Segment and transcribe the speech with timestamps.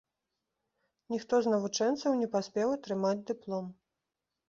[1.15, 3.73] Ніхто з навучэнцаў не паспеў атрымаць дыплом.